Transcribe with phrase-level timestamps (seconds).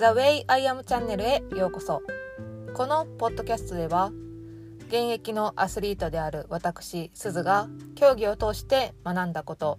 [0.00, 2.00] The Way I Am チャンネルへようこそ。
[2.72, 4.10] このポッドキャストでは
[4.86, 9.78] 現役のアスリートである私すずが競技を通して学んだこと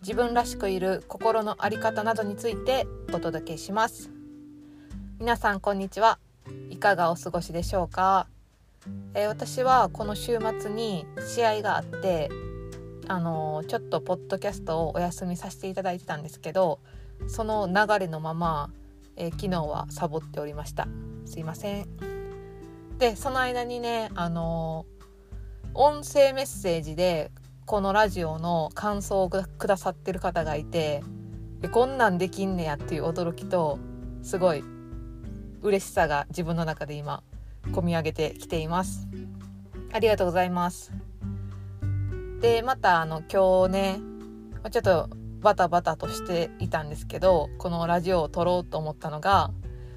[0.00, 4.10] 自分らしくいる心の在り方などについてお届けします。
[5.20, 6.18] 皆さんこんにちは。
[6.68, 8.26] いかがお過ごしでしょうか、
[9.14, 12.30] えー、私はこの週末に試合があって
[13.06, 16.80] あのー、ちょっとポッドキャストをお休みさせていただいてたんですけど
[17.28, 18.72] その流れのまま、
[19.16, 20.88] えー、昨日はサボっておりました。
[21.24, 21.86] すいません。
[22.98, 24.86] でその間にねあの
[25.74, 27.32] 音声メッセージで
[27.66, 31.02] このラジオの感想をくださってる方がいて
[31.70, 33.78] こんなんできんねやっていう驚きと
[34.22, 34.62] すごい
[35.62, 37.22] 嬉しさが自分の中で今
[37.68, 39.08] 込み上げてきています。
[39.92, 40.92] ありがとうございます。
[42.40, 44.00] でまたあの今日ね
[44.70, 45.08] ちょっと
[45.42, 49.50] バタバタとしていたんですけどこのラジオを撮ろうと思ったのが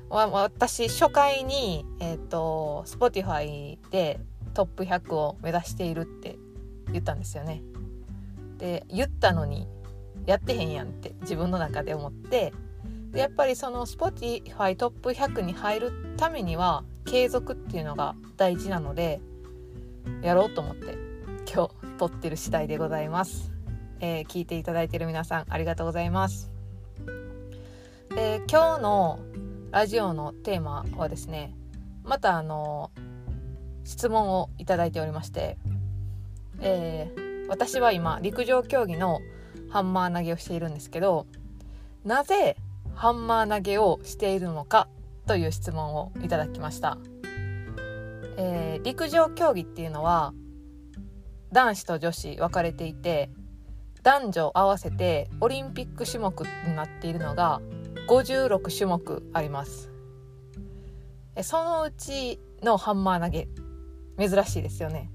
[0.10, 4.20] 私初回に、えーと、と Spotify で
[4.54, 6.38] トップ100を目指しているって
[6.92, 7.62] 言ったんですよね。
[8.58, 9.68] で言ったのに
[10.26, 12.54] やってへんやんって自分の中で思って
[13.12, 19.22] でやっぱりその Spotify トップ100に入るためには継続っていうのが大事なので
[20.22, 20.98] やろうと思って
[21.52, 23.55] 今日撮ってる次第でございます。
[24.06, 26.52] えー、聞いていただいている皆さんありがとうございます。
[28.16, 29.20] で今日の
[29.72, 31.56] ラジオのテーマはですね
[32.04, 32.92] またあの
[33.84, 35.58] 質問をいただいておりまして、
[36.62, 39.22] えー、私は今陸上競技の
[39.70, 41.26] ハンマー投げをしているんですけど
[42.04, 42.56] なぜ
[42.94, 44.88] ハンマー投げをしているのか
[45.26, 47.00] という質問をいただきました、
[48.38, 50.34] えー、陸上競技っていうのは
[51.52, 53.32] 男子と女子分かれていて
[54.06, 57.60] 男女合わせてオリンピック種目になっているのが
[58.08, 59.90] 56種目あります
[61.42, 63.48] そのうちのハンマー投げ
[64.20, 65.10] 珍しいですよね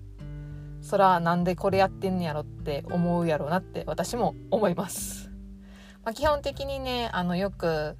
[0.82, 5.30] そらなんでこれやってんやろって思うやろうなって私も思います、
[6.04, 7.96] まあ、基本的にねあのよく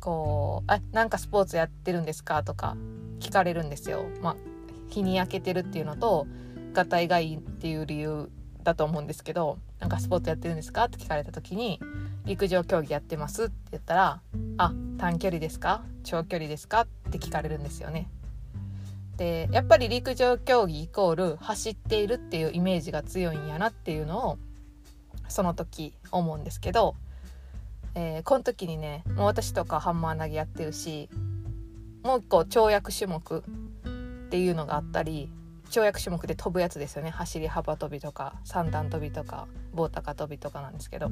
[0.00, 2.78] こう「あなんかスポーツやってるんですか?」とか
[3.20, 4.06] 聞かれるんですよ。
[4.22, 4.36] まあ、
[4.88, 6.26] 日に焼けてるっていうのと
[6.72, 8.30] がたいがいいっていう理由
[8.64, 10.84] だと思うんですけどなんかスポーツやってるんですか？
[10.84, 11.80] って聞かれた時に
[12.24, 14.20] 陸上競技やってますって言ったら
[14.56, 15.82] あ短距離ですか？
[16.02, 16.80] 長距離ですか？
[16.80, 18.08] って聞かれるんですよね。
[19.16, 24.38] でやっぱり陸上競技イコール走っているっていうイメージが強いんやなっていうのを
[25.28, 26.96] その時思うんですけど、
[27.94, 31.08] えー、この時にねもう私とかハンマー投げやってるし
[32.02, 33.42] もう一個跳躍種目っ
[34.30, 35.30] ていうのがあったり
[35.74, 37.10] 跳躍種目で飛ぶやつですよね。
[37.10, 41.10] 走り幅跳びとか三段跳びとか棒高跳びとかなんですけど。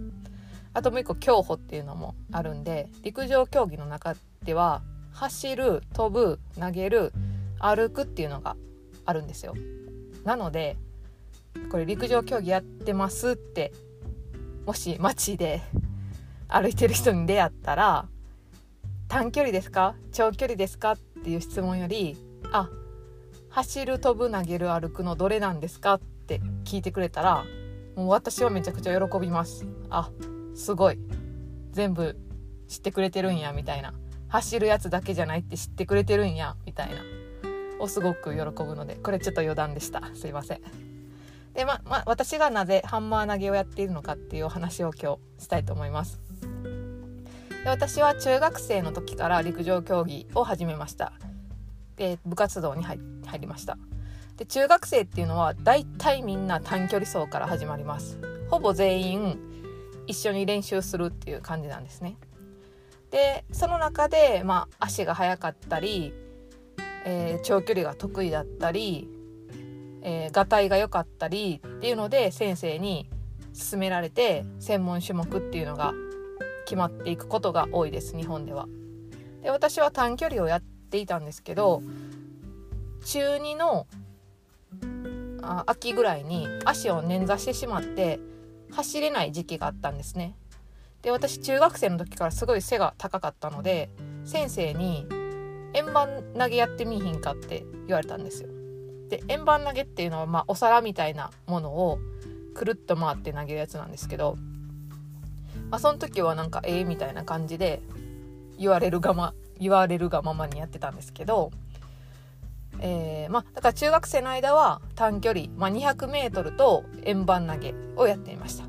[0.75, 4.81] あともう一個競歩っていうのもあるんで陸上競技の中では
[5.12, 7.12] 走る飛ぶ投げる
[7.59, 8.56] 歩くっていうのが
[9.05, 9.55] あるんですよ。
[10.25, 10.79] なので
[11.71, 13.71] これ陸上競技やってますって
[14.65, 15.61] もし街で
[16.49, 18.06] 歩いてる人に出会ったら
[19.09, 19.94] 短距離ですか？
[20.11, 20.93] 長距離ですか？
[20.93, 22.17] っていう質問より
[22.50, 22.71] あ
[23.53, 27.45] 走る飛ぶ投げる歩くのどれなんですかって聞いてくれたら
[27.95, 29.67] もう私はめちゃくちゃ喜びます。
[29.91, 30.11] あ
[30.55, 30.99] すごい。
[31.73, 32.17] 全部
[32.67, 33.93] 知ってくれてるんやみたいな。
[34.29, 37.03] 走るやつだけじゃないって知ってくれてるんやみたいな。
[37.79, 40.01] をすごく喜ぶのでこれちょっと余談でした。
[40.15, 40.61] すいません。
[41.53, 46.19] でまま私がなぜハンマー投げをやっているのかっていうお話を今日したいと思います。
[47.65, 51.12] で私は中学生の時から陸上競技を始めました。
[51.97, 52.99] で部活動に入
[53.41, 53.79] りました。
[54.37, 58.19] で中学生っていうのは大体みんな短距離走から始まります。
[58.51, 59.39] ほぼ全員
[60.07, 62.17] 一緒に練習するっていう感じなんですね。
[63.11, 66.15] でその中で、まあ、足が速かったり、
[67.05, 69.07] えー、長距離が得意だったり、
[70.03, 73.11] えー、がたいが良かったりっていうので先生に
[73.71, 75.93] 勧められて専門種目っていうのが
[76.65, 78.67] 決まっていくことが多いです日本では。
[79.43, 80.62] で私は短距離をやっ
[80.93, 81.83] っていたんですけど
[83.06, 83.87] 中2の
[85.41, 88.21] あ秋ぐらいに足を捻挫してしまって
[88.71, 90.37] 走れない時期があったんですね。
[91.00, 93.91] で私中学生の時からすごい背が高かったので
[94.25, 95.06] 先生に
[95.75, 98.50] 円盤投げやってみひんかって言われたんですよ。
[99.09, 101.99] で円盤投げっていうのはまあお皿みたいなものを
[102.55, 104.37] くるっと回って投げるやつなんですけど、
[105.71, 107.81] まあ、その時はなんかええみたいな感じで
[108.59, 111.50] 言われるがま言われるがままにやってたんですけど、
[112.81, 118.64] えー、まあだから中学生の間は短距離、まあ、200m と円盤投げをやっていました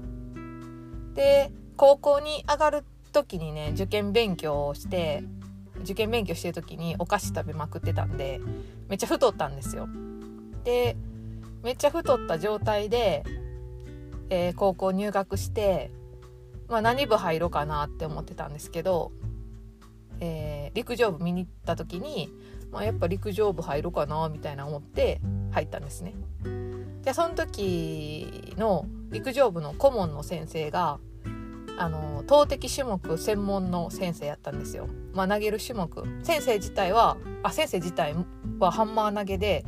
[1.15, 5.23] で高校に上がる時にね受験勉強をして
[5.81, 8.39] 受験勉強してる時にお菓子食べまくってたんで
[8.89, 9.87] めっちゃ太ったんですよ。
[10.63, 10.95] で
[11.63, 13.23] めっちゃ太った状態で、
[14.29, 15.91] えー、高校入学して、
[16.67, 19.13] まあ、何部入ろうかなって思ってたんですけど、
[20.19, 22.29] えー、陸上部見に行った時に、
[22.71, 25.21] まあ、やっぱ陸上部入ろうかなみたいな思って
[25.51, 26.15] 入ったんですね。
[27.03, 30.99] でその時の陸上部の顧問の先生が
[31.77, 34.87] あの投擲種目専門の先生やったんですよ。
[35.13, 35.89] まあ、投げる種目
[36.23, 38.15] 先生自体はあ先生自体
[38.59, 39.65] はハンマー投げで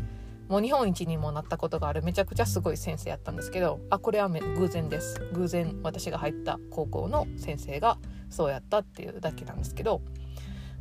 [0.48, 7.98] もう日本一にもなったことがあるめちゃくちゃすごい先生やったんですけどあこれは偶然です偶然私が入った高校の先生が
[8.30, 10.02] そうやったっていうだけなんですけど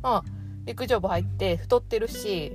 [0.05, 0.23] まあ
[0.65, 2.51] 陸上部入って太ってるし、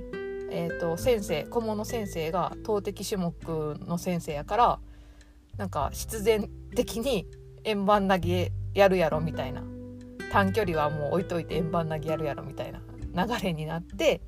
[0.51, 3.33] えーと、先生顧問の先生が投擲種目
[3.85, 4.79] の先生やから
[5.57, 7.27] なんか必然的に
[7.65, 9.63] 円盤投げやるやろみたいな
[10.31, 12.79] 短距離はもう置いといて円盤投げやるやろみたいな
[13.27, 14.21] 流れになって、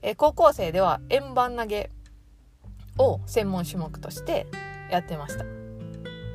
[0.00, 1.90] えー、高校生では円盤投げ
[2.96, 4.46] を専門種目として
[4.90, 5.44] やってました。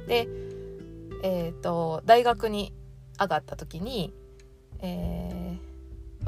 [0.06, 0.28] で、
[1.24, 2.72] えーと、大学に
[3.20, 4.14] 上がった時に、
[4.81, 5.49] えー、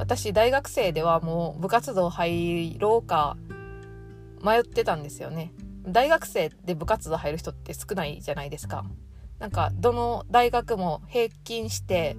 [0.01, 3.37] 私大学生ではもう部活動入ろうか
[4.43, 5.53] 迷ってたんですよね。
[5.85, 8.83] 大学生で部活動入る人って少ないじゃないですか。
[9.37, 12.17] なんかどの大学も平均して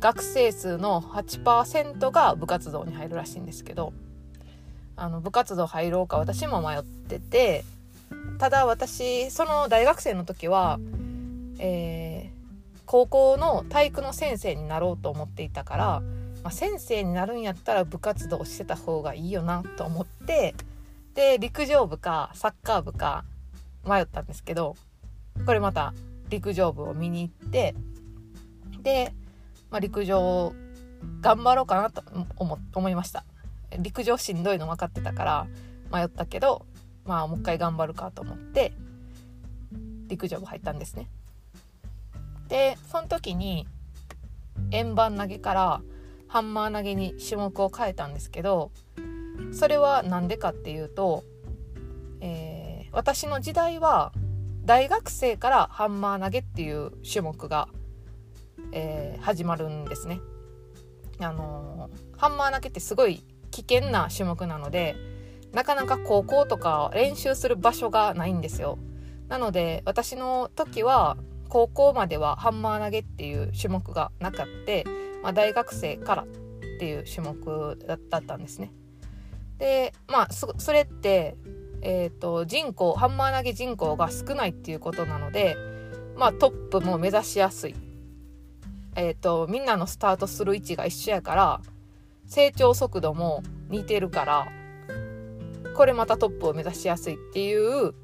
[0.00, 3.92] 学生数の8%が部活動に入るらしいんですけど
[4.96, 7.64] あの部活動入ろうか私も迷ってて
[8.38, 10.78] ただ私その大学生の時は、
[11.58, 16.02] えー、高校の体育の先生になろうと思っていたから、
[16.44, 20.54] まあ、先生になるんやったら部活動してた方がいいよなと思って
[21.14, 23.24] で陸上部かサッカー部か
[23.86, 24.76] 迷ったんですけど
[25.46, 25.94] これまた
[26.28, 27.74] 陸上部を見に行って
[28.82, 29.14] で、
[29.70, 30.52] まあ、陸上
[31.22, 32.02] 頑張ろうかなと
[32.36, 33.24] 思いました
[33.78, 35.46] 陸上しんどいの分かってたから
[35.90, 36.66] 迷ったけど
[37.06, 38.72] まあもう一回頑張るかと思って
[40.08, 41.08] 陸上部入ったんですね。
[42.48, 43.66] でその時に
[44.70, 45.80] 円盤投げから
[46.34, 48.72] ハンマー投げに種目を変えたんですけど
[49.52, 51.22] それは何でかっていうと、
[52.20, 54.10] えー、私の時代は
[54.64, 57.68] 大学生からハンマー投げっていう種目が、
[58.72, 60.18] えー、始まるんですね。
[61.20, 63.22] あのー、ハンマー投げってすごい
[63.52, 64.96] 危険な種目なので
[65.52, 68.80] なかなか高校とか練習する場所がないんですよ
[69.28, 71.16] なので私の時は
[71.48, 74.84] 高校まではハンマー投げっていう種目がなかって、
[75.24, 76.26] まあ、大学生からっ
[76.78, 78.72] ていう種目だったんですね。
[79.58, 81.36] でまあそれって、
[81.80, 85.56] えーと、人口ハンマー投げ人口が少ないっていうことなので、
[86.16, 87.74] まあ、トップも目指しやすい、
[88.96, 91.60] えーとみんなのスタートする位置が一緒やから
[92.26, 94.48] 成長速度も似てるから
[95.74, 97.94] これまたトップを目指しやすいっていう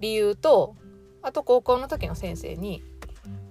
[0.00, 0.74] 理由と
[1.22, 2.82] あと高校の時の先生に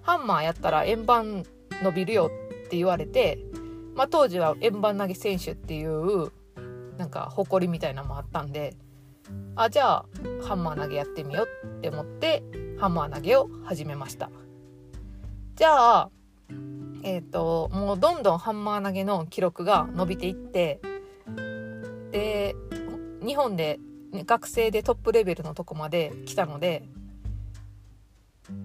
[0.01, 1.45] ハンマーやったら円盤
[1.81, 2.31] 伸びるよ
[2.65, 3.39] って言われて、
[3.95, 6.31] まあ、当時は円盤投げ選手っていう
[6.97, 8.75] なんか誇りみたいなのもあったんで
[9.56, 10.06] あじゃあ
[10.44, 12.44] ハンマー投げやってみようって思って
[12.80, 14.30] ハンマー投げを始めました。
[15.56, 16.09] じゃあ
[17.04, 20.81] えっ、ー、ともうどんどんハンマー投げの記録が伸びていって
[22.11, 22.56] で
[23.25, 23.80] 日本で、
[24.13, 26.83] 学生でトップレベルのとこまで来たので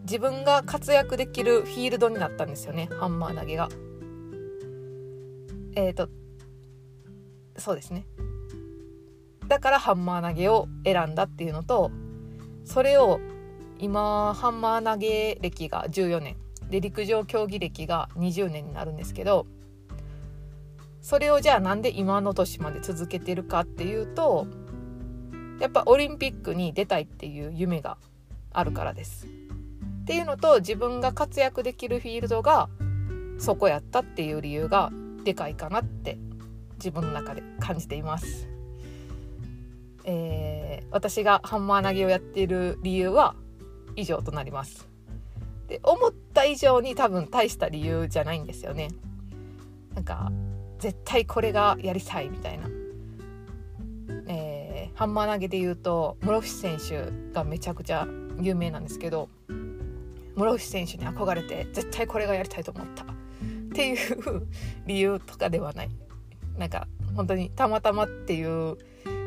[0.03, 3.69] 自分が活躍できるフィールドになったんですよねハンマー投げが。
[5.77, 6.09] えっ、ー、と
[7.57, 8.07] そうですね。
[9.49, 11.91] だからハンマー投げを選んだっていうのと
[12.65, 13.21] それを
[13.81, 16.37] 今ハンマー投げ歴が14年
[16.71, 19.47] で陸上競技歴が20年になるんですけど
[21.01, 24.47] それをじゃあなんで今の年まで続けてるかっていうと
[25.59, 27.99] やっぱオリンピックに出たいっていう夢が
[28.53, 29.27] あるからです。
[30.01, 32.69] っていうのと自分が活躍できるフィールドが
[33.39, 34.91] そこやったっていう理由が
[35.25, 36.19] でかいかなって
[36.77, 38.49] 自分の中で感じています。
[40.05, 43.35] えー、私がハンマー投げをやっている理由は
[43.97, 44.89] 以上となります。
[45.69, 48.89] で思った以上に多分大した理由じゃないんですよね。
[49.95, 50.33] なんか
[50.79, 52.69] 絶対これがやりたいみたいな。
[54.27, 58.07] えー、ハンマー投げで言うと室伏選手がめちゃくちゃ
[58.41, 59.29] 有名なんですけど
[60.37, 63.05] 室伏選手に憧れて絶対これがやりたいと思った。
[63.05, 63.07] っ
[63.73, 64.47] ていう
[64.87, 65.91] 理由とかではない。
[66.59, 68.77] なんか本当にたまたまっていう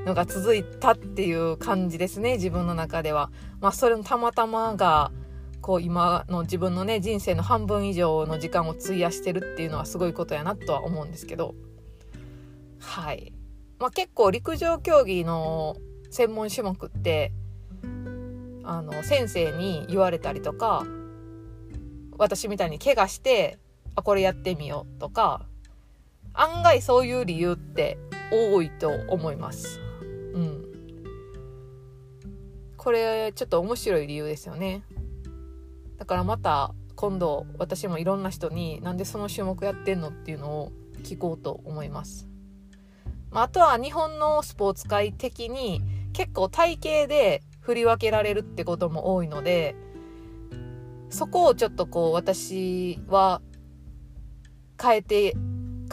[0.05, 2.33] のが続いたっていう感じですね。
[2.33, 3.31] 自分の中では。
[3.62, 5.12] まあそれのたまたまが
[5.62, 11.55] こう今の自分のね人生の半分以上の時間を費やしてるっていうのはすごいことやなとは思うんですけど。
[12.79, 13.33] はい。
[13.79, 15.77] まあ、結構陸上競技の
[16.10, 17.31] 専門種目って
[18.63, 20.86] あの先生に言われたりとか
[22.17, 23.58] 私みたいに怪我して
[23.96, 25.46] あこれやってみようとか
[26.34, 27.98] 案外そういう理由って
[28.32, 29.79] 多いと思います。
[30.34, 30.65] うん。
[32.77, 34.84] これちょっと面白い理由ですよね。
[35.98, 40.72] だからまた今度私もいろんな人になんでその種目やってんのっていうのを
[41.03, 42.27] 聞こうと思います。
[43.29, 45.82] まあ、あとは日本のスポーツ界的に
[46.13, 49.75] 結構体型で振り分けられるってことも多いので
[51.10, 53.41] そこをちょっとこう私は
[54.82, 55.36] 変えて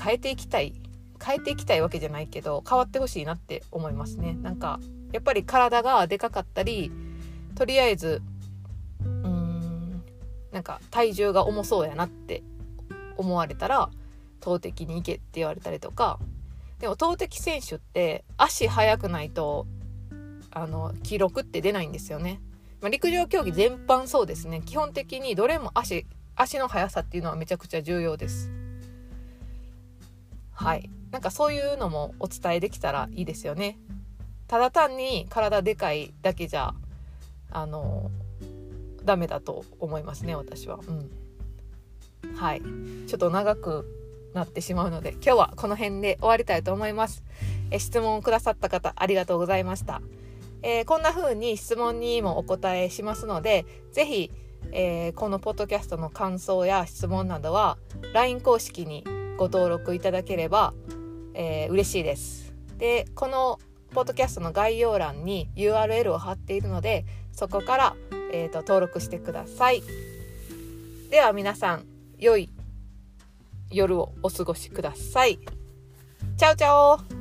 [0.03, 0.75] 変えていきたい
[1.25, 4.35] 変えていきたいわけじゃないけど変わってほしいなって思いますね。
[4.43, 4.81] なんか
[5.13, 6.91] やっぱり体がでかかったり
[7.55, 8.23] とりあえず
[9.01, 10.03] うーん
[10.53, 12.43] なんか体重が重そうやなって
[13.17, 13.91] 思われたら
[14.41, 16.19] 投擲に行けって言われたりとか。
[16.79, 19.67] でも投擲選手って足速くないと
[20.51, 22.41] あの記録って出ないんですよね、
[22.81, 24.63] まあ、陸上競技全般そうですね。
[24.65, 28.51] 基本的にどれも足足の速さっていうのはめちゃくちゃ重要です。
[30.53, 30.91] はい。
[31.11, 33.79] なんかそういうのもお伝えできたらいいですよね。
[34.47, 36.75] ただ単に体でかいだけじゃ
[37.51, 38.11] あの
[39.05, 40.81] ダメだと思いますね私は。
[40.87, 42.37] うん。
[42.37, 42.63] はい。
[43.07, 47.23] ちょっと長くなってしまうので今日はこの辺で終わりたいと思います。
[47.71, 50.03] え質問をくださった方ありがとうございました
[50.63, 54.31] えー、こんな風に質問にもお答えしますので是非、
[54.73, 57.79] えー、このポッドキャストの感想や質問などは
[58.13, 59.05] LINE 公式に
[59.37, 60.75] ご登録いただければ、
[61.35, 62.53] えー、嬉しいです。
[62.79, 63.59] でこの
[63.93, 67.97] ポッドキャストの概要欄に URL を貼っているのでそこから、
[68.33, 69.83] えーと、登録してください。
[71.11, 71.85] では皆さん
[72.19, 72.51] 良い
[73.71, 75.39] 夜をお過ごしください。
[76.37, 77.20] チャオチャオ